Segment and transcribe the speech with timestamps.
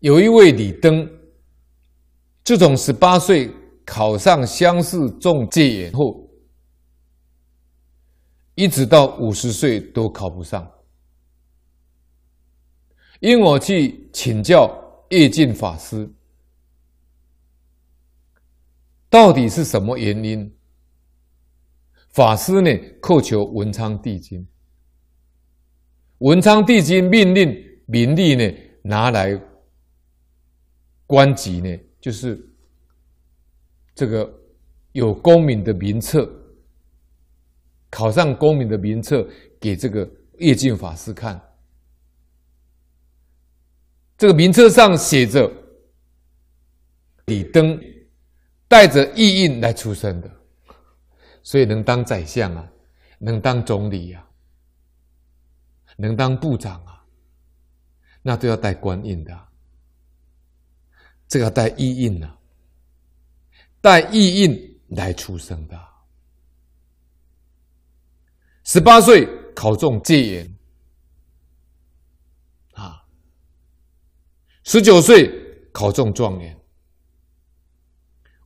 [0.00, 1.10] 有一位李登，
[2.44, 3.52] 自从十八岁
[3.84, 6.30] 考上乡试中解元后，
[8.54, 10.70] 一直到五十岁都考不上。
[13.18, 14.72] 因我去请教
[15.10, 16.08] 叶净法师，
[19.10, 20.54] 到底是什么原因？
[22.10, 22.70] 法师呢，
[23.02, 24.46] 叩求文昌帝君，
[26.18, 27.52] 文昌帝君命令
[27.86, 29.36] 民力呢拿来。
[31.08, 32.38] 官籍呢，就是
[33.94, 34.30] 这个
[34.92, 36.30] 有功名的名册，
[37.88, 39.26] 考上功名的名册
[39.58, 40.06] 给这个
[40.38, 41.40] 叶净法师看。
[44.18, 45.50] 这个名册上写着
[47.24, 47.80] 李登
[48.68, 50.30] 带着意印来出生的，
[51.42, 52.70] 所以能当宰相啊，
[53.18, 54.20] 能当总理呀、
[55.86, 57.02] 啊，能当部长啊，
[58.20, 59.47] 那都要带官印的。
[61.28, 62.38] 这个要带意印呢，
[63.82, 65.78] 带意印来出生的。
[68.64, 70.58] 十八岁考中解元，
[72.72, 73.04] 啊，
[74.64, 75.30] 十九岁
[75.72, 76.58] 考中状元，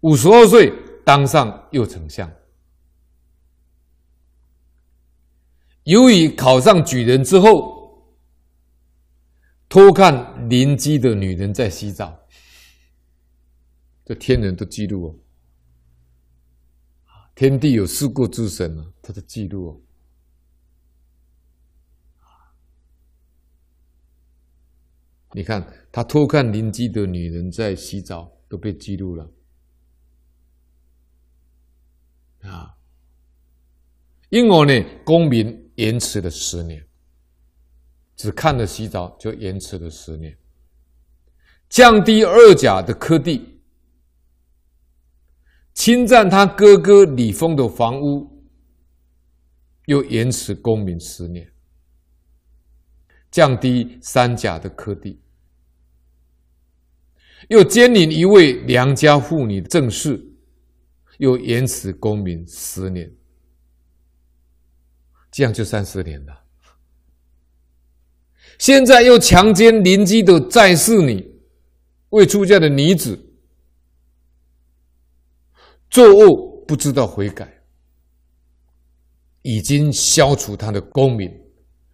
[0.00, 0.72] 五十二岁
[1.04, 2.30] 当上右丞相。
[5.82, 8.06] 由于考上举人之后，
[9.68, 12.16] 偷看邻居的女人在洗澡。
[14.08, 15.14] 这天人都记录哦，
[17.34, 19.80] 天地有四过之神呢，他的记录哦。
[25.34, 29.30] 你看他偷看邻居的女人在洗澡，都被记录了
[32.44, 32.74] 啊。
[34.30, 34.72] 因我呢，
[35.04, 36.82] 公民延迟了十年，
[38.16, 40.34] 只看了洗澡就延迟了十年，
[41.68, 43.57] 降低二甲的科第。
[45.78, 48.28] 侵占他哥哥李丰的房屋，
[49.86, 51.46] 又延迟公民十年；
[53.30, 55.20] 降低三甲的科第，
[57.48, 60.20] 又兼领一位良家妇女的正室，
[61.18, 63.08] 又延迟公民十年。
[65.30, 66.42] 这样就三十年了。
[68.58, 71.24] 现在又强奸邻居的在世女，
[72.08, 73.26] 未出嫁的女子。
[75.90, 77.50] 作恶不知道悔改，
[79.42, 81.32] 已经消除他的功名，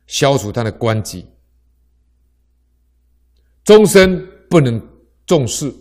[0.07, 1.27] 消除他的官级，
[3.63, 4.81] 终身不能
[5.27, 5.73] 重视。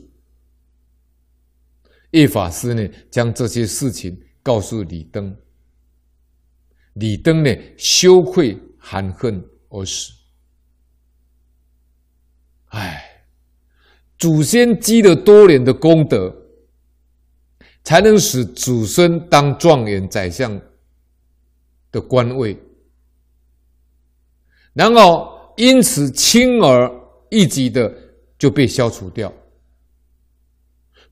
[2.12, 5.36] 叶法师呢，将这些事情告诉李登，
[6.94, 10.14] 李登呢，羞愧含恨而死。
[12.68, 13.26] 唉，
[14.20, 16.43] 祖先积了多年的功德。
[17.84, 20.58] 才能使祖孙当状元、宰相
[21.92, 22.58] 的官位，
[24.74, 26.90] 然后因此轻而
[27.30, 27.94] 易举的
[28.40, 29.32] 就被消除掉，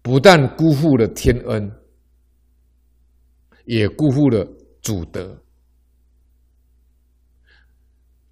[0.01, 1.71] 不但辜负了天恩，
[3.65, 4.47] 也辜负了
[4.81, 5.37] 祖德。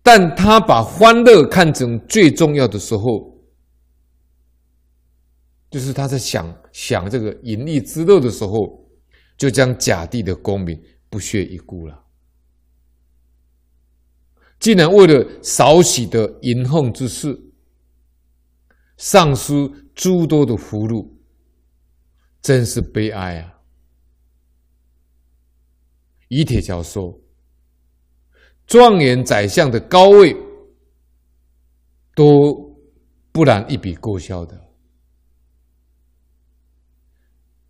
[0.02, 3.29] 但他把欢乐看成最重要的时候。
[5.70, 8.90] 就是他在想想这个淫逸之乐的时候，
[9.38, 12.06] 就将甲地的功名不屑一顾了。
[14.60, 17.40] 竟然为了少许的淫横之事，
[18.98, 19.54] 丧失
[19.96, 21.18] 诸多的福禄，
[22.42, 23.62] 真是悲哀啊！
[26.28, 27.18] 于铁桥说，
[28.68, 30.36] 状元宰相的高位，
[32.14, 32.78] 都
[33.32, 34.69] 不然一笔勾销的。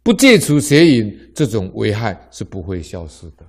[0.10, 3.46] 不戒除邪淫，这种危害是不会消失的。